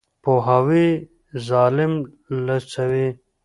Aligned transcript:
پوهاوی 0.23 0.87
ظالم 1.47 1.93
لوڅوي. 2.45 3.07